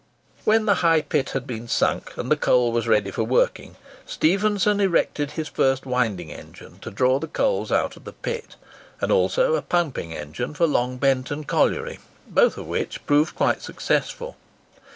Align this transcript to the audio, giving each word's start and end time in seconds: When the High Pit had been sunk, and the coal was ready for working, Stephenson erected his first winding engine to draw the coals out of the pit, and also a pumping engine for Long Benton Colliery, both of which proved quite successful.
When 0.45 0.65
the 0.65 0.73
High 0.81 1.01
Pit 1.03 1.29
had 1.29 1.45
been 1.45 1.67
sunk, 1.67 2.17
and 2.17 2.31
the 2.31 2.35
coal 2.35 2.71
was 2.71 2.87
ready 2.87 3.11
for 3.11 3.23
working, 3.23 3.75
Stephenson 4.07 4.79
erected 4.79 5.33
his 5.33 5.47
first 5.47 5.85
winding 5.85 6.31
engine 6.31 6.79
to 6.79 6.89
draw 6.89 7.19
the 7.19 7.27
coals 7.27 7.71
out 7.71 7.95
of 7.95 8.05
the 8.05 8.11
pit, 8.13 8.55
and 8.99 9.11
also 9.11 9.53
a 9.53 9.61
pumping 9.61 10.11
engine 10.11 10.55
for 10.55 10.65
Long 10.65 10.97
Benton 10.97 11.43
Colliery, 11.43 11.99
both 12.27 12.57
of 12.57 12.65
which 12.65 13.05
proved 13.05 13.35
quite 13.35 13.61
successful. 13.61 14.37